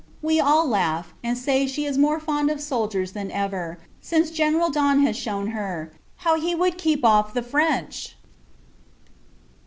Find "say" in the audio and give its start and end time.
1.37-1.67